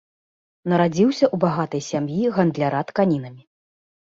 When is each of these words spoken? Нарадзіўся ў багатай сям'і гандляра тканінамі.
Нарадзіўся 0.71 1.21
ў 1.33 1.43
багатай 1.45 1.81
сям'і 1.89 2.33
гандляра 2.39 2.81
тканінамі. 2.89 3.41